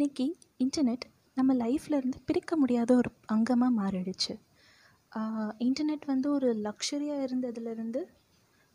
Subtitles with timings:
[0.00, 0.24] இன்றைக்கி
[0.64, 1.02] இன்டர்நெட்
[1.38, 4.34] நம்ம லைஃப்லேருந்து பிரிக்க முடியாத ஒரு அங்கமாக மாறிடுச்சு.
[5.66, 8.00] இன்டர்நெட் வந்து ஒரு லக்ஸரியாக இருந்ததுலேருந்து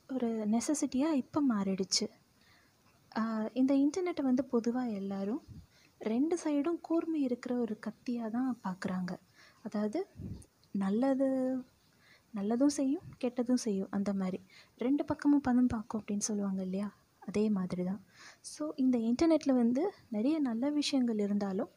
[0.09, 2.05] ஒரு நெசசிட்டியாக இப்போ மாறிடுச்சு.
[3.61, 5.41] இந்த இன்டர்நெட்டை வந்து பொதுவாக எல்லோரும்
[6.01, 9.15] ரெண்டு சைடும் கூர்மை இருக்கிற ஒரு கத்தியாக தான் பார்க்குறாங்க
[9.67, 10.01] அதாவது
[10.83, 11.29] நல்லது
[12.33, 14.41] நல்லதும் செய்யும் கெட்டதும் செய்யும் அந்த மாதிரி.
[14.87, 16.89] ரெண்டு பக்கமும் பதம் பார்க்கும் அப்படின்னு சொல்லுவாங்க இல்லையா?
[17.27, 18.01] அதே மாதிரி தான்
[18.53, 21.71] ஸோ இந்த இன்டர்நெட்டில் வந்து நிறைய நல்ல விஷயங்கள் இருந்தாலும்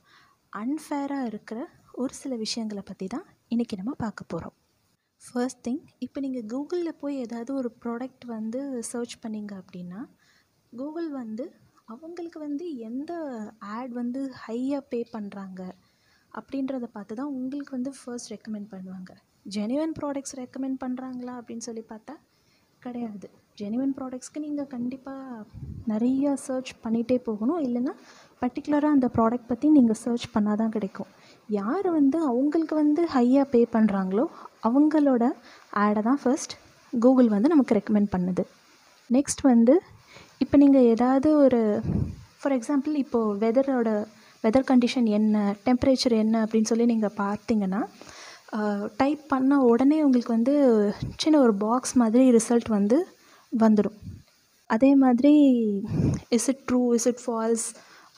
[0.53, 1.59] அன்ஃபேராக இருக்கிற
[1.95, 4.57] ஒரு சில விஷயங்களை பற்றி தான் இன்றைக்கி நம்ம பார்க்க போகிறோம்
[5.23, 10.01] ஃபர்ஸ்ட் திங் இப்போ நீங்கள் கூகுளில் போய் ஏதாவது ஒரு ப்ராடக்ட் வந்து சர்ச் பண்ணிங்க அப்படின்னா
[10.73, 11.45] கூகுள் வந்து
[11.87, 13.13] அவங்களுக்கு வந்து எந்த
[13.77, 15.63] ஆட் வந்து ஹையாக பே பண்ணுறாங்க
[16.33, 19.13] அப்படின்றத பார்த்து தான் உங்களுக்கு வந்து ஃபர்ஸ்ட் ரெக்கமெண்ட் பண்ணுவாங்க.
[19.47, 22.15] ஜெனுவன் ப்ராடக்ட்ஸ் ரெக்கமெண்ட் பண்ணுறாங்களா அப்படின்னு சொல்லி பார்த்தா
[22.83, 23.29] கிடையாது.
[23.59, 25.45] ஜெனுவின் ப்ராடக்ட்ஸ்க்கு நீங்கள் கண்டிப்பாக
[25.93, 27.61] நிறைய சர்ச் பண்ணிகிட்டே போகணும்.
[27.67, 27.93] இல்லைன்னா
[28.43, 31.09] பர்டிகுலராக அந்த ப்ராடக்ட் பற்றி நீங்கள் சர்ச் பண்ணால் தான் கிடைக்கும்.
[31.59, 34.25] யார் வந்து அவங்களுக்கு வந்து ஹையாக பே பண்ணுறாங்களோ
[34.69, 35.25] அவங்களோட
[35.85, 36.55] ஆடை தான் ஃபர்ஸ்ட்
[36.93, 38.45] கூகுள் வந்து நமக்கு ரெக்கமெண்ட் பண்ணுது.
[39.11, 39.75] நெக்ஸ்ட் வந்து
[40.45, 41.61] இப்போ நீங்கள் ஏதாவது ஒரு
[42.41, 43.91] ஃபார் எக்ஸாம்பிள் இப்போது வெதரோட
[44.45, 47.81] வெதர் கண்டிஷன் என்ன டெம்பரேச்சர் என்ன அப்படின்னு சொல்லி நீங்கள் பார்த்தீங்கன்னா
[49.01, 50.55] டைப் பண்ண உடனே உங்களுக்கு வந்து
[51.23, 52.99] சின்ன ஒரு பாக்ஸ் மாதிரி ரிசல்ட் வந்து
[53.63, 53.99] வந்துடும்.
[54.71, 55.35] அதே மாதிரி
[56.29, 57.67] is it true is it false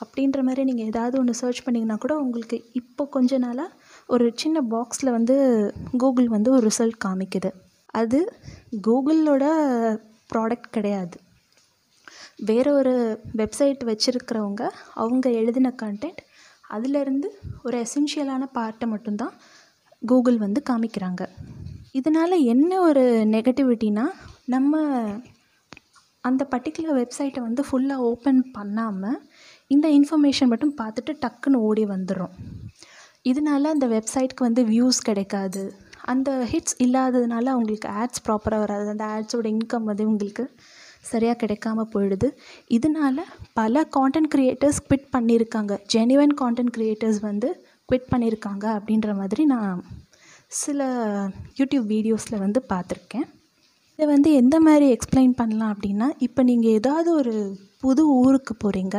[0.03, 3.75] அப்படின்ற மாதிரி நீங்கள் ஏதாவது ஒன்று சர்ச் பண்ணிங்கன்னா கூட உங்களுக்கு இப்போ கொஞ்ச நாளாக
[4.07, 5.35] ஒரு சின்ன பாக்ஸில் வந்து
[5.97, 7.51] கூகுள் வந்து ஒரு ரிசல்ட் காமிக்குது.
[7.85, 8.19] அது
[8.87, 9.43] கூகுளோட
[10.33, 11.17] ப்ராடக்ட் கிடையாது.
[12.49, 12.93] வேற ஒரு
[13.37, 16.21] வெப்சைட் வச்சுருக்கிறவங்க அவங்க எழுதின கண்டென்ட்
[16.69, 17.29] அதிலேருந்து
[17.63, 19.33] ஒரு எசென்ஷியலான பார்ட்டை மட்டும்தான்
[20.05, 21.23] கூகுள் வந்து காமிக்கிறாங்க.
[21.91, 23.03] இதனால் என்ன ஒரு
[23.35, 24.05] நெகட்டிவிட்டினா
[24.53, 24.81] நம்ம
[26.27, 29.19] அந்த பர்டிகுலர் வெப்சைட்டை வந்து ஃபுல்லாக ஓப்பன் பண்ணாமல்
[29.75, 32.35] இந்த இன்ஃபர்மேஷன் மட்டும் பார்த்துட்டு டக்குன்னு ஓடி வந்துடும்
[33.29, 35.63] இதனால அந்த வெப்சைட்க்கு வந்து வியூஸ் கிடைக்காது.
[36.11, 38.87] அந்த ஹிட்ஸ் இல்லாததுனால அவங்களுக்கு ஆட்ஸ் ப்ராப்பராக வராது.
[38.93, 40.43] அந்த ஆட்ஸோட இன்கம் வந்து உங்களுக்கு
[41.09, 42.27] சரியாக கிடைக்காம போயிடுது.
[42.77, 43.17] இதனால
[43.59, 45.75] பல கான்டென்ட் க்ரியேட்டர்ஸ் குவிட் பண்ணியிருக்காங்க.
[45.95, 47.49] ஜெனுவன் கான்டென்ட் க்ரியேட்டர்ஸ் வந்து
[47.89, 49.79] குவிட் பண்ணியிருக்காங்க அப்படின்ற மாதிரி நான்
[50.61, 50.81] சில
[51.59, 53.27] யூடியூப் வீடியோஸில் வந்து பார்த்துருக்கேன்.
[54.01, 57.33] இதை வந்து எந்த மாதிரி எக்ஸ்பிளைன் பண்ணலாம் அப்படின்னா இப்போ நீங்கள் ஏதாவது ஒரு
[57.79, 58.97] புது ஊருக்கு போகிறீங்க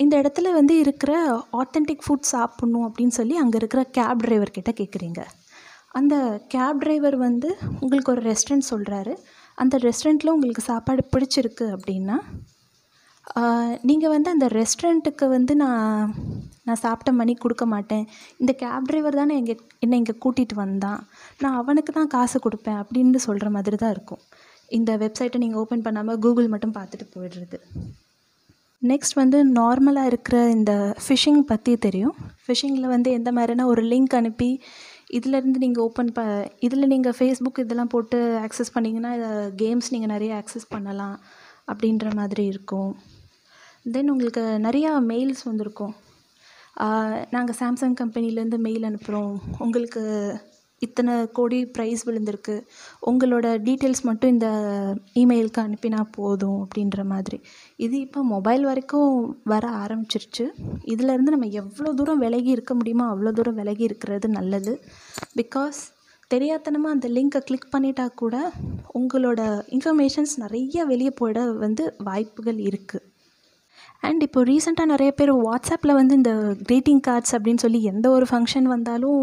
[0.00, 1.12] இந்த இடத்துல வந்து இருக்கிற
[1.58, 5.20] ஆத்தென்டிக் ஃபுட் சாப்பிட்ணும் அப்படின்னு சொல்லி அங்கே இருக்கிற கேப் டிரைவர் கிட்ட கேட்குறீங்க
[5.92, 6.14] அந்த
[6.48, 9.14] கேப் டிரைவர் வந்து உங்களுக்கு ஒரு ரெஸ்டாரண்ட் சொல்கிறாரு
[9.58, 12.16] அந்த ரெஸ்டாரண்ட்டில் உங்களுக்கு சாப்பாடு பிடிச்சிருக்கு அப்படின்னா
[13.88, 16.12] நீங்கள் வந்து அந்த ரெஸ்டாரண்ட்டுக்கு வந்து நான்
[16.66, 18.04] நான் சாப்பிட்ட மணி கொடுக்க மாட்டேன்.
[18.40, 21.00] இந்த கேப் டிரைவர் தானே எங்கள் என்னை இங்கே கூட்டிகிட்டு வந்தான்.
[21.42, 24.22] நான் அவனுக்கு தான் காசு கொடுப்பேன் அப்படின்னு சொல்கிற மாதிரி தான் இருக்கும்.
[24.78, 27.58] இந்த வெப்சைட்டை நீங்கள் ஓப்பன் பண்ணாமல் கூகுள் மட்டும் பார்த்துட்டு போயிடுறது.
[28.82, 30.72] நெக்ஸ்ட் வந்து நார்மலாக இருக்கிற இந்த
[31.04, 32.16] ஃபிஷிங் பற்றி தெரியும்.
[32.44, 34.50] ஃபிஷிங்கில் வந்து எந்த மாதிரினா ஒரு லிங்க் அனுப்பி
[35.18, 36.22] இதிலேருந்து நீங்கள் ஓப்பன் ப
[36.66, 39.12] இதில் நீங்கள் ஃபேஸ்புக் இதெல்லாம் போட்டு ஆக்சஸ் பண்ணிங்கன்னா
[39.62, 41.16] கேம்ஸ் நீங்கள் நிறைய ஆக்சஸ் பண்ணலாம்
[41.72, 42.92] அப்படின்ற மாதிரி இருக்கும்.
[43.86, 45.94] தென் உங்களுக்கு நிறையா மெயில்ஸ் வந்திருக்கும்.
[47.34, 49.34] நாங்கள் சாம்சங் கம்பெனிலேருந்து மெயில் அனுப்புகிறோம்
[49.64, 50.02] உங்களுக்கு
[50.82, 52.56] இத்தனை கோடி ப்ரைஸ் விழுந்திருக்கு.
[53.10, 54.48] உங்களோட டீட்டெயில்ஸ் மட்டும் இந்த
[55.22, 57.38] இமெயிலுக்கு அனுப்பினா போதும் அப்படின்ற மாதிரி.
[57.86, 59.12] இது இப்போ மொபைல் வரைக்கும்
[59.52, 60.46] வர ஆரம்பிச்சிருச்சு.
[60.94, 64.74] இதிலேருந்து நம்ம எவ்வளோ தூரம் விலகி இருக்க முடியுமோ அவ்வளோ தூரம் விலகி இருக்கிறது நல்லது.
[65.40, 65.80] பிகாஸ்
[66.34, 68.36] தெரியாதனமாக அந்த லிங்க்கை கிளிக் பண்ணிட்டா கூட
[69.00, 69.40] உங்களோட
[69.76, 73.07] இன்ஃபர்மேஷன்ஸ் நிறைய வெளியே போயிட வந்து வாய்ப்புகள் இருக்குது
[74.02, 76.32] அண்ட் இப்போ ரீசெண்டாக நிறைய பேர் வாட்ஸ்அப்பில் வந்து இந்த
[76.68, 79.22] க்ரீட்டிங் கார்ட்ஸ் அப்படின்னு சொல்லி எந்த ஒரு ஃபங்க்ஷன் வந்தாலும்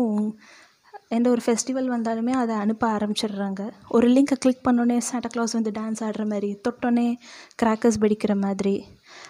[1.09, 3.61] எந்த ஒரு ஃபெஸ்டிவல் வந்தாலுமே அதை அனுப்ப ஆரம்பிச்சிடுறாங்க.
[3.89, 7.05] ஒரு லிங்க்கை கிளிக் பண்ணோன்னே சாண்டா கிளாஸ் வந்து டான்ஸ் ஆடுற மாதிரி தொட்டோன்னே
[7.63, 8.73] கிராக்கர்ஸ் வெடிக்கிற மாதிரி.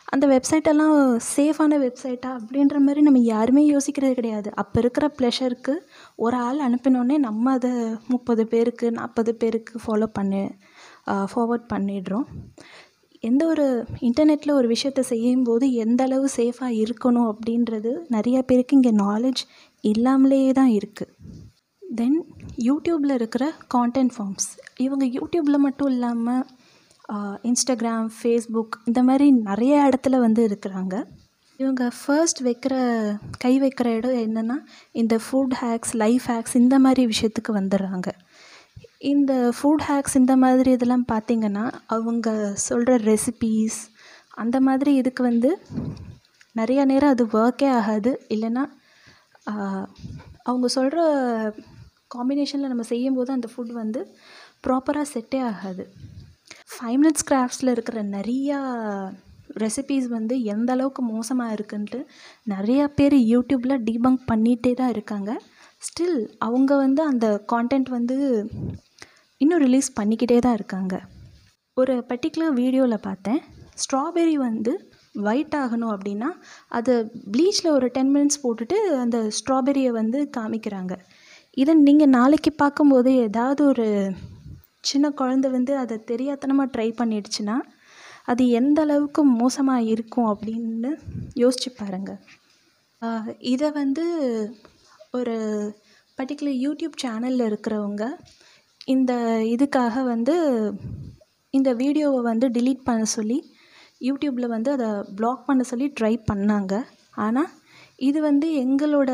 [0.06, 0.96] அந்த வெப்சைட்டெல்லாம்
[1.36, 4.52] சேஃபான வெப்சைட்டா அப்படின்ற மாதிரி நம்ம யாருமே யோசிக்கிறது கிடையாது.
[4.56, 5.76] அப்போ இருக்கிற ப்ளெஷருக்கு
[6.16, 7.72] ஒரு ஆள் அனுப்பினோடனே நம்ம அதை
[8.08, 10.44] முப்பது பேருக்கு நாற்பது பேருக்கு ஃபாலோ பண்ணி
[11.32, 12.28] ஃபார்வர்ட் பண்ணிடுறோம்.
[13.28, 13.66] எந்த ஒரு
[14.08, 19.42] இன்டர்நெட்டில் ஒரு விஷயத்த செய்யும்போது எந்த அளவு சேஃபாக இருக்கணும் அப்படின்றது நிறைய பேருக்கு இங்கே நாலேஜ்
[19.92, 21.14] இல்லாமலே தான் இருக்குது
[21.82, 22.20] தென்
[22.68, 23.44] யூடியூப்பில் இருக்கிற
[23.76, 24.50] கான்டென்ட் ஃபார்ம்ஸ்
[24.86, 26.44] இவங்க யூடியூப்பில் மட்டும் இல்லாமல்
[27.50, 30.96] இன்ஸ்டாகிராம் ஃபேஸ்புக் இந்த மாதிரி நிறைய இடத்துல வந்து இருக்கிறாங்க.
[31.60, 32.76] இவங்க ஃபர்ஸ்ட் வைக்கிற
[33.44, 34.58] கை வைக்கிற இடம் என்னென்னா
[35.02, 38.10] இந்த ஃபுட் ஹேக்ஸ் லைஃப் ஹேக்ஸ் இந்த மாதிரி விஷயத்துக்கு வந்துடுறாங்க.
[39.12, 41.66] இந்த ஃபுட் ஹேக்ஸ் இந்த மாதிரி இதெல்லாம் பார்த்திங்கன்னா
[41.96, 42.30] அவங்க
[42.68, 43.78] சொல்கிற ரெசிபீஸ்
[44.44, 45.50] அந்த மாதிரி இதுக்கு வந்து
[46.60, 48.12] நிறையா நேரம் அது ஒர்க்கே ஆகாது.
[48.36, 48.64] இல்லைன்னா
[50.50, 50.98] அவங்க சொல்கிற
[52.16, 54.02] காம்பினேஷனில் நம்ம செய்யும்போது அந்த ஃபுட் வந்து
[54.66, 55.84] ப்ராப்பராக செட்டே ஆகாது.
[56.74, 58.60] ஃபைவ் மினிட்ஸ் கிராஃப்ட்ஸில் இருக்கிற நிறையா
[59.64, 62.00] ரெசிபீஸ் வந்து எந்த அளவுக்கு மோசமாக இருக்குன்ட்டு
[62.54, 65.32] நிறையா பேர் யூடியூப்பில் டீபங்க் பண்ணிகிட்டே தான் இருக்காங்க.
[65.88, 68.16] ஸ்டில் அவங்க வந்து அந்த கான்டென்ட் வந்து
[69.42, 70.96] இன்னும் ரிலீஸ் பண்ணிக்கிட்டே தான் இருக்காங்க.
[71.78, 73.40] ஒரு பர்டிகுலர் வீடியோவில் பார்த்தேன்.
[73.82, 74.74] ஸ்ட்ராபெரி வந்து
[75.30, 76.30] ஒயிட் ஆகணும் அப்படின்னா
[76.78, 76.94] அதை
[77.34, 80.94] ப்ளீச்சில் ஒரு டென் மினிட்ஸ் போட்டுட்டு அந்த ஸ்ட்ராபெரியை வந்து காமிக்கிறாங்க.
[81.62, 83.88] இதை நீங்கள் நாளைக்கு பார்க்கும்போது ஏதாவது ஒரு
[84.90, 87.58] சின்ன குழந்தை வந்து அதை தெரியாத்தனமாக ட்ரை பண்ணிடுச்சுன்னா
[88.32, 90.92] அது எந்த அளவுக்கு மோசமாக இருக்கும் அப்படின்னு
[91.44, 92.22] யோசிச்சு பாருங்கள்
[93.54, 94.06] இதை வந்து
[95.18, 95.36] ஒரு
[96.18, 98.06] பர்டிகுலர் யூடியூப் சேனலில் இருக்கிறவங்க
[98.88, 99.12] இந்த
[99.54, 100.36] இதுக்காக வந்து
[101.58, 103.38] இந்த வீடியோவை வந்து டிலீட் பண்ண சொல்லி
[104.08, 106.74] யூடியூப்பில் வந்து அதை பிளாக் பண்ண சொல்லி ட்ரை பண்ணாங்க.
[107.26, 107.52] ஆனால்
[108.08, 109.12] இது வந்து எங்களோட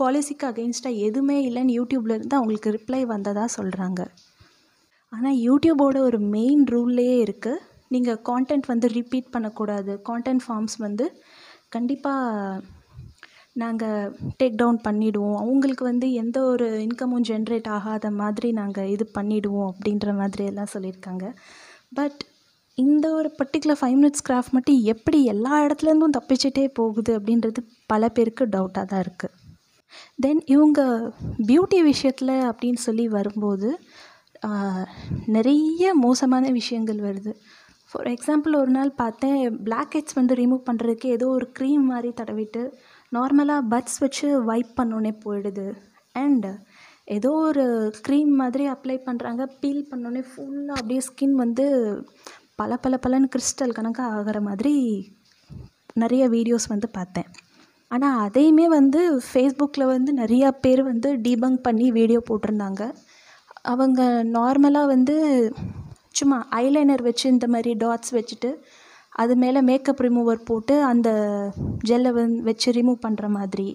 [0.00, 4.00] பாலிசிக்கு அகெயின்ஸ்டாக எதுவுமே இல்லைன்னு யூடியூப்லேருந்து அவங்களுக்கு ரிப்ளை வந்ததாக சொல்கிறாங்க
[5.12, 7.62] ஆனால் யூடியூபோட ஒரு மெயின் ரூல்லையே இருக்குது
[7.94, 9.92] நீங்கள் கான்டென்ட் வந்து ரிப்பீட் பண்ணக்கூடாது.
[10.08, 11.06] கான்டென்ட் ஃபார்ம்ஸ் வந்து
[11.76, 12.62] கண்டிப்பாக
[13.56, 19.70] நாங்கள் டேக் டவுன் பண்ணிவிடுவோம் அவங்களுக்கு வந்து எந்த ஒரு இன்கமும் ஜென்ரேட் ஆகாத மாதிரி நாங்கள் இது பண்ணிவிடுவோம்
[19.70, 21.24] அப்படின்ற மாதிரி எல்லாம் சொல்லியிருக்காங்க.
[21.92, 22.20] பட்
[22.78, 28.44] இந்த ஒரு பர்டிகுலர் ஃபைவ் மினிட்ஸ் கிராஃப்ட் மட்டும் எப்படி எல்லா இடத்துலேருந்தும் தப்பிச்சிட்டே போகுது அப்படின்றது பல பேருக்கு
[28.46, 29.36] டவுட்டாக தான் இருக்குது
[30.16, 30.80] தென் இவங்க
[31.46, 33.68] பியூட்டி விஷயத்தில் அப்படின்னு சொல்லி வரும்போது
[35.26, 37.32] நிறைய மோசமான விஷயங்கள் வருது.
[37.90, 42.62] ஃபார் எக்ஸாம்பிள் ஒரு நாள் பார்த்தேன் பிளாக் ஹெட்ஸ் வந்து ரிமூவ் பண்ணுறதுக்கு ஏதோ ஒரு க்ரீம் மாதிரி தடவிட்டு
[43.12, 45.66] நார்மலாக பட்ஸ் வச்சு வைப் பண்ணோன்னே போயிடுது.
[46.14, 46.46] அண்ட்
[47.16, 47.64] ஏதோ ஒரு
[48.08, 51.64] க்ரீம் மாதிரி அப்ளை பண்ணுறாங்க பீல் பண்ணோன்னே ஃபுல்லாக அப்படியே ஸ்கின் வந்து
[52.56, 54.74] பல பல பலன்னு கிறிஸ்டல் கணக்காக ஆகிற மாதிரி
[55.94, 57.28] நிறைய வீடியோஸ் வந்து பார்த்தேன்.
[57.90, 62.82] ஆனால் அதையுமே வந்து ஃபேஸ்புக்கில் வந்து நிறையா பேர் வந்து டீபங்க் பண்ணி வீடியோ போட்டிருந்தாங்க.
[63.62, 64.02] அவங்க
[64.36, 65.16] நார்மலாக வந்து
[66.18, 68.50] சும்மா ஐலைனர் வச்சு இந்த மாதிரி டாட்ஸ் வச்சுட்டு
[69.22, 71.08] அது மேலே மேக்கப் ரிமூவர் போட்டு அந்த
[71.88, 73.68] ஜெல்லை வந் வச்சு ரிமூவ் பண்ணுற மாதிரி.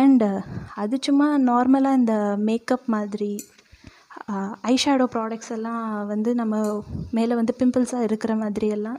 [0.00, 0.28] அண்டு
[0.82, 2.14] அது சும்மா நார்மலாக இந்த
[2.48, 3.30] மேக்கப் மாதிரி
[4.72, 5.82] ஐஷேடோ ப்ராடக்ட்ஸ் எல்லாம்
[6.12, 6.54] வந்து நம்ம
[7.16, 8.98] மேலே வந்து பிம்பிள்ஸாக இருக்கிற மாதிரி எல்லாம்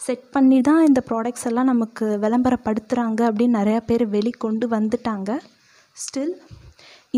[0.00, 5.30] செட் பண்ணி தான் இந்த ப்ராடக்ட்ஸ் எல்லாம் நமக்கு விளம்பரப்படுத்துகிறாங்க அப்படின்னு நிறையா பேர் வெளிக்கொண்டு வந்துட்டாங்க.
[5.96, 6.34] ஸ்டில்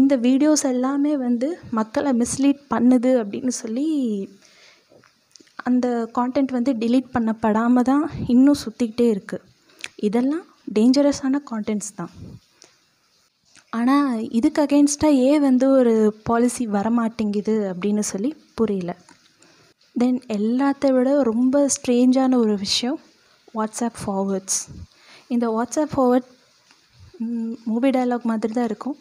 [0.00, 3.87] இந்த வீடியோஸ் எல்லாமே வந்து மக்களை மிஸ்லீட் பண்ணுது அப்படின்னு சொல்லி
[5.69, 5.87] அந்த
[6.17, 8.05] கான்டென்ட் வந்து டிலீட் பண்ணப்படாமல் தான்
[8.35, 9.47] இன்னும் சுற்றிக்கிட்டே இருக்குது
[10.09, 12.12] இதெல்லாம் டேஞ்சரஸான கான்டென்ட்ஸ் தான்.
[13.79, 15.94] ஆனால் இதுக்கு அகெயின்ஸ்டாக ஏன் வந்து ஒரு
[16.29, 18.31] பாலிசி வரமாட்டேங்குது அப்படின்னு சொல்லி
[18.61, 18.93] புரியல.
[19.94, 22.99] தென் எல்லாத்த விட ரொம்ப ஸ்ட்ரேஞ்சான ஒரு விஷயம்
[23.59, 24.61] வாட்ஸ்அப் ஃபார்வர்ட்ஸ்
[25.35, 26.29] இந்த வாட்ஸ்அப் ஃபார்வர்ட்
[27.70, 28.97] மூவி டைலாக் மாதிரி தான் இருக்கும்.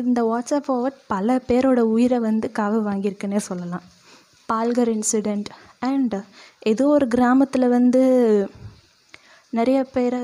[0.00, 3.84] இந்த வாட்ஸ்அப் ஃபார்வர்ட் பல பேரோட உயிரை வந்து காவு வாங்கியிருக்குன்னே சொல்லலாம்.
[4.48, 5.50] பால்கர் இன்சிடெண்ட்
[5.90, 6.14] அண்ட்
[6.72, 8.02] ஏதோ ஒரு கிராமத்தில் வந்து
[9.58, 10.20] நிறைய பேரை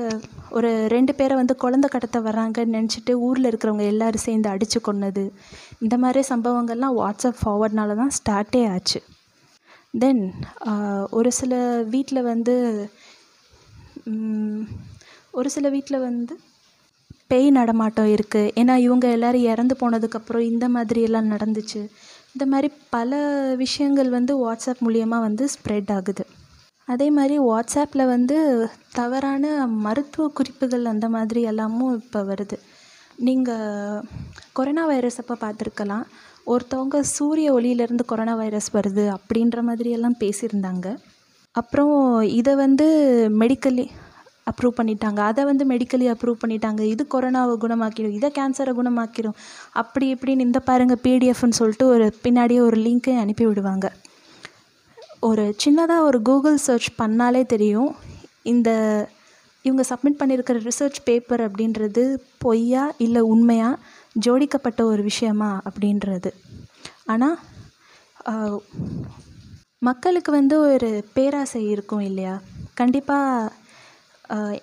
[0.57, 5.23] ஒரு ரெண்டு பேரை வந்து குழந்த கடத்த வராங்கன்னு நினச்சிட்டு ஊரில் இருக்கிறவங்க எல்லோரும் சேர்ந்து அடித்து கொன்னது.
[5.83, 8.99] இந்த மாதிரி சம்பவங்கள்லாம் வாட்ஸ்அப் ஃபார்வர்ட்னால தான் ஸ்டார்ட்டே ஆச்சு.
[10.03, 10.23] தென்
[11.09, 11.53] ஒரு சில
[11.93, 12.55] வீட்டில் வந்து
[15.39, 16.33] ஒரு சில வீட்டில் வந்து
[17.31, 21.81] பேய் நடமாட்டம் இருக்குது ஏன்னா இவங்க எல்லோரும் இறந்து போனதுக்கப்புறம் இந்த மாதிரி எல்லாம் நடந்துச்சு.
[22.33, 23.19] இந்த மாதிரி பல
[23.63, 26.25] விஷயங்கள் வந்து வாட்ஸ்அப் மூலியமாக வந்து ஸ்ப்ரெட் ஆகுது.
[26.85, 28.37] அதே மாதிரி வாட்ஸ்அப்பில் வந்து
[28.93, 32.57] தவறான மருத்துவ குறிப்புகள் அந்த மாதிரி எல்லாமும் இப்போ வருது.
[33.27, 34.03] நீங்கள்
[34.53, 36.05] கொரோனா வைரஸ் அப்போ பார்த்துருக்கலாம்.
[36.47, 40.87] ஒருத்தவங்க சூரிய ஒளியிலேருந்து கொரோனா வைரஸ் வருது அப்படின்ற மாதிரியெல்லாம் பேசியிருந்தாங்க.
[41.51, 42.87] அப்புறம் இதை வந்து
[43.39, 43.85] மெடிக்கலி
[44.49, 45.19] அப்ரூவ் பண்ணிட்டாங்க.
[45.31, 46.81] அதை வந்து மெடிக்கலி அப்ரூவ் பண்ணிட்டாங்க.
[46.93, 48.15] இது கொரோனாவை குணமாக்கிடும்.
[48.19, 49.37] இதை கேன்சரை குணமாக்கிடும்.
[49.81, 53.87] அப்படி இப்படின்னு இந்த பாருங்கள் பிடிஎஃப்னு சொல்லிட்டு ஒரு பின்னாடியே ஒரு லிங்க்கை அனுப்பி விடுவாங்க.
[55.29, 57.91] ஒரு சின்னதாக ஒரு கூகுள் சர்ச் பண்ணாலே தெரியும்.
[58.53, 58.69] இந்த
[59.65, 62.03] இவங்க சப்மிட் பண்ணியிருக்கிற ரிசர்ச் பேப்பர் அப்படின்றது
[62.43, 63.79] பொய்யா இல்லை உண்மையாக
[64.25, 66.29] ஜோடிக்கப்பட்ட ஒரு விஷயமா அப்படின்றது.
[67.13, 67.37] ஆனால்
[69.81, 72.33] மக்களுக்கு வந்து ஒரு பேராசை இருக்கும் இல்லையா?
[72.73, 73.51] கண்டிப்பாக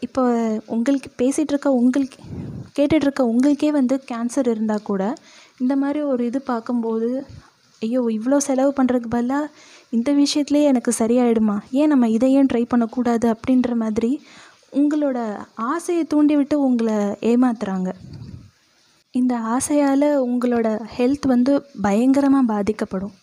[0.01, 0.23] இப்போ
[0.67, 2.21] உங்களுக்கு பேசிகிட்டு இருக்க உங்களுக்கு
[2.77, 5.03] கேட்டுகிட்ருக்க உங்களுக்கே வந்து கேன்சர் இருந்தால் கூட
[5.61, 7.09] இந்த மாதிரி ஒரு இது பார்க்கும்போது
[7.83, 9.51] ஐயோ இவ்வளோ செலவு பண்ணுறதுக்கு பதிலாக
[9.91, 11.57] இந்த விஷயத்துலேயே எனக்கு சரியாயிடுமா?
[11.71, 14.11] ஏன் நம்ம இதை ஏன் ட்ரை பண்ணக்கூடாது அப்படின்ற மாதிரி
[14.73, 15.19] உங்களோட
[15.73, 16.97] ஆசையை தூண்டிவிட்டு உங்களை
[17.31, 17.91] ஏமாத்துறாங்க.
[19.15, 23.15] இந்த ஆசையால் உங்களோட ஹெல்த் வந்து பயங்கரமாக பாதிக்கப்படும்.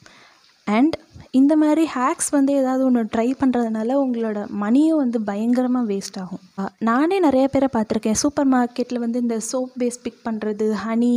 [0.67, 0.95] அண்ட்
[1.39, 6.43] இந்த மாதிரி ஹேக்ஸ் வந்து ஏதாவது ஒன்று ட்ரை பண்ணுறதுனால உங்களோட மணியும் வந்து பயங்கரமாக வேஸ்ட் ஆகும்.
[6.89, 8.19] நானே நிறைய பேரை பார்த்துருக்கேன்.
[8.23, 11.15] சூப்பர் மார்க்கெட்டில் வந்து இந்த சோப் பேஸ் பிக் பண்ணுறது ஹனி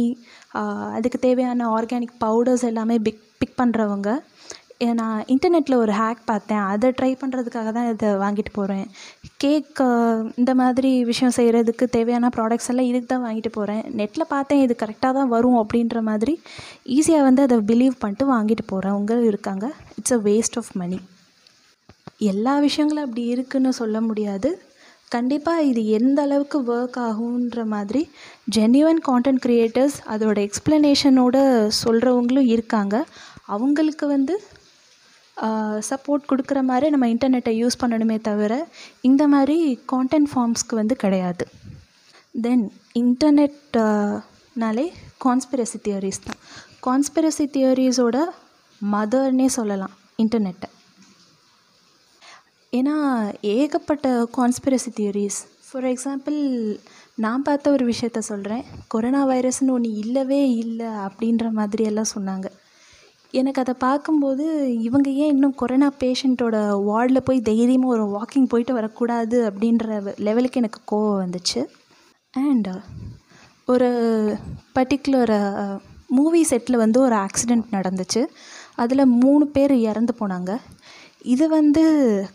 [0.97, 4.11] அதுக்கு தேவையான ஆர்கானிக் பவுடர்ஸ் எல்லாமே பிக் பிக் பண்ணுறவங்க
[4.99, 6.65] நான் இன்டர்நெட்டில் ஒரு ஹேக் பார்த்தேன்.
[6.73, 8.85] அதை ட்ரை பண்ணுறதுக்காக தான் இதை வாங்கிட்டு போகிறேன்
[9.43, 9.81] கேக்
[10.41, 15.13] இந்த மாதிரி விஷயம் செய்கிறதுக்கு தேவையான ப்ராடக்ட்ஸ் எல்லாம் இதுக்கு தான் வாங்கிட்டு போகிறேன் நெட்டில் பார்த்தேன் இது கரெக்டாக
[15.19, 16.35] தான் வரும் அப்படின்ற மாதிரி
[16.97, 19.67] ஈஸியாக வந்து அதை பிலீவ் பண்ணிட்டு வாங்கிட்டு போகிறவங்க இருக்காங்க.
[20.01, 20.99] It's a waste of money
[22.33, 24.51] எல்லா விஷயங்களும் அப்படி இருக்குன்னு சொல்ல முடியாது.
[25.15, 28.03] கண்டிப்பாக இது எந்த அளவுக்கு ஒர்க் ஆகுன்ற மாதிரி
[28.57, 31.37] ஜென்யூன் கான்டென்ட் க்ரியேட்டர்ஸ் அதோட எக்ஸ்ப்ளனேஷனோட
[31.83, 32.97] சொல்கிறவங்களும் இருக்காங்க.
[33.55, 34.35] அவங்களுக்கு வந்து
[35.89, 38.53] சப்போர்ட் கொடுக்குற மாதிரி நம்ம இன்டர்நெட்டை யூஸ் பண்ணணுமே தவிர
[39.09, 39.59] இந்த மாதிரி
[39.93, 41.45] கான்டென்ட் ஃபார்ம்ஸ்க்கு வந்து கிடையாது.
[42.47, 42.65] தென்
[43.03, 44.87] இன்டர்நெட்னாலே
[45.25, 46.41] கான்ஸ்பிரசி தியரிஸ் தான்.
[46.87, 48.17] கான்ஸ்பிரசி தியரிஸோட
[48.81, 50.69] மதர்னே சொல்லலாம் இன்டர்நெட்டை
[52.73, 52.97] ஏன்னா
[53.55, 56.39] ஏகப்பட்ட கான்ஸ்பிரசி தியரிஸ் ஃபார் எக்ஸாம்பிள்
[57.25, 62.49] நான் பார்த்த ஒரு விஷயத்த சொல்கிறேன் கொரோனா வைரஸ்னு ஒன்று இல்லவே இல்லை அப்படின்ற மாதிரி எல்லாம் சொன்னாங்க.
[63.35, 64.45] எனக்கு அதை பார்க்கும்போது
[64.83, 66.57] இவங்க ஏன் இன்னும் கொரோனா பேஷண்ட்டோட
[66.89, 71.61] வார்டில் போய் தைரியமாக ஒரு வாக்கிங் போயிட்டு வரக்கூடாது அப்படின்ற லெவலுக்கு எனக்கு கோவம் வந்துச்சு.
[72.35, 72.71] அண்ட்
[73.73, 73.91] ஒரு
[74.77, 75.35] பர்டிகுலர்
[76.19, 78.23] மூவி செட்டில் வந்து ஒரு ஆக்சிடெண்ட் நடந்துச்சு.
[78.83, 80.53] அதில் மூணு பேர் இறந்து போனாங்க.
[81.35, 81.85] இது வந்து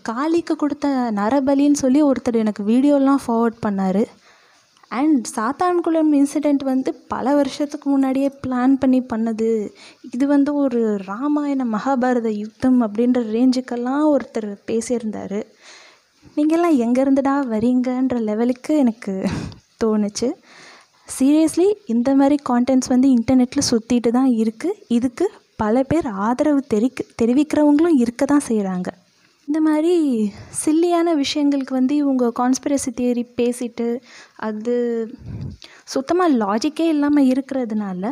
[0.10, 0.88] காளிக்கு கொடுத்த
[1.20, 4.04] நரபலின்னு சொல்லி ஒருத்தர் எனக்கு வீடியோலாம் ஃபார்வர்ட் பண்ணார்.
[5.00, 9.50] அண்ட் சாத்தான்குளம் இன்சிடெண்ட் வந்து பல வருஷத்துக்கு முன்னாடியே பிளான் பண்ணி பண்ணது.
[10.16, 15.40] இது வந்து ஒரு ராமாயண மகாபாரத யுத்தம் அப்படின்ற ரேஞ்சுக்கெல்லாம் ஒருத்தர் பேசியிருந்தார்.
[16.38, 19.16] நீங்கள்லாம் எங்கேருந்துடா வரீங்கன்ற லெவலுக்கு எனக்கு
[19.84, 20.30] தோணுச்சு.
[21.16, 25.26] சீரியஸ்லி இந்த மாதிரி கான்டென்ட்ஸ் வந்து இன்டர்நெட்டில் சுற்றிட்டு தான் இருக்குது இதுக்கு
[25.62, 28.90] பல பேர் ஆதரவு தெரிக்க தெரிவிக்கிறவங்களும் இருக்க தான் செய்கிறாங்க
[29.48, 29.96] இந்த மாதிரி
[30.66, 33.88] சில்லியான விஷயங்களுக்கு வந்து இவங்க கான்ஸ்பிரசி தியரி பேசிட்டு
[34.36, 34.76] அது
[35.86, 38.12] சுத்தமாக லாஜிக்கே இல்லாமல் இருக்கிறதுனால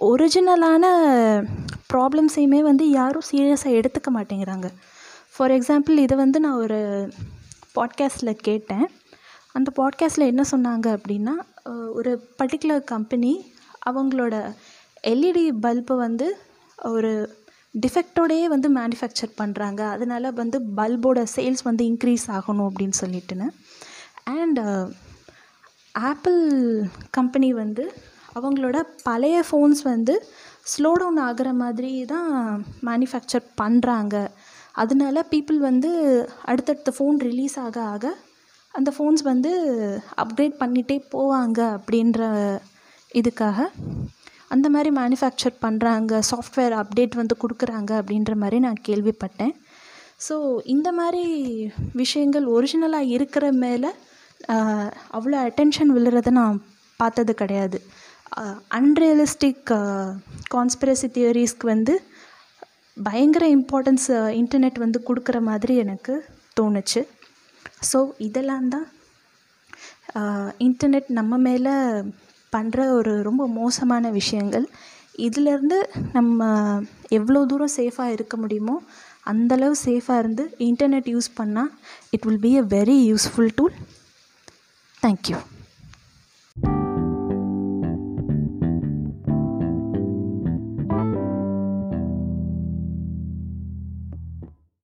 [0.00, 0.84] ஒரிஜினலான
[1.92, 4.68] ப்ராப்ளம்ஸையுமே வந்து யாரும் சீரியஸாக எடுத்துக்க மாட்டேங்கிறாங்க.
[5.36, 7.10] ஃபார் எக்ஸாம்பிள் இதை வந்து நான் ஒரு
[7.74, 8.86] பாட்காஸ்ட்டில் கேட்டேன்.
[9.52, 11.34] அந்த பாட்காஸ்ட்டில் என்ன சொன்னாங்க அப்படின்னா
[11.92, 13.32] ஒரு பர்டிகுலர் கம்பெனி
[13.90, 14.34] அவங்களோட
[15.06, 16.36] எல்இடி பல்பை வந்து
[16.82, 17.12] ஒரு
[17.80, 23.48] டிஃபெக்டோடையே வந்து மேனுஃபேக்சர் பண்ணுறாங்க அதனால் வந்து பல்போட சேல்ஸ் வந்து இன்க்ரீஸ் ஆகணும் அப்படின்னு சொல்லிட்டுன்னு.
[24.38, 24.60] அண்ட்
[25.94, 26.40] ஆப்பிள்
[27.10, 27.84] கம்பெனி வந்து
[28.34, 30.14] அவங்களோட பழைய ஃபோன்ஸ் வந்து
[30.64, 32.30] ஸ்லோ டவுன் ஆகிற மாதிரி தான்
[32.86, 34.16] மேனுஃபேக்சர் பண்ணுறாங்க
[34.74, 35.90] அதனால பீப்புள் வந்து
[36.44, 38.06] அடுத்தடுத்த ஃபோன் ரிலீஸ் ஆக ஆக
[38.74, 39.52] அந்த ஃபோன்ஸ் வந்து
[40.16, 42.20] அப்கிரேட் பண்ணிகிட்டே போவாங்க அப்படின்ற
[43.14, 43.68] இதுக்காக
[44.54, 49.54] அந்த மாதிரி மேனுஃபேக்சர் பண்ணுறாங்க சாஃப்ட்வேர் அப்டேட் வந்து கொடுக்குறாங்க அப்படின்ற மாதிரி நான் கேள்விப்பட்டேன்.
[50.26, 50.34] ஸோ
[50.74, 51.24] இந்த மாதிரி
[52.02, 53.90] விஷயங்கள் ஒரிஜினலாக இருக்கிற மேலே
[55.16, 56.60] அவ்வளோ அட்டென்ஷன் விழுறத நான்
[57.00, 57.78] பார்த்தது கிடையாது.
[58.78, 59.70] அன்ரியலிஸ்டிக்
[60.54, 61.94] கான்ஸ்பிரசி தியரிஸ்க்கு வந்து
[62.96, 64.08] பயங்கர இம்பார்ட்டன்ஸ்
[64.40, 66.14] இன்டர்நெட் வந்து கொடுக்குற மாதிரி எனக்கு
[66.58, 67.00] தோணுச்சு.
[67.90, 68.86] ஸோ இதெல்லாம் தான்
[70.66, 71.74] இன்டர்நெட் நம்ம மேலே
[72.56, 74.66] பண்ணுற ஒரு ரொம்ப மோசமான விஷயங்கள்.
[75.26, 75.78] இதிலேருந்து
[76.12, 76.40] நம்ம
[77.18, 78.76] எவ்வளோ தூரம் சேஃபாக இருக்க முடியுமோ
[79.32, 81.70] அந்தளவு சேஃபாக இருந்து இன்டர்நெட் யூஸ் பண்ணால்
[82.10, 83.76] it will be a very useful tool
[85.02, 85.38] thank you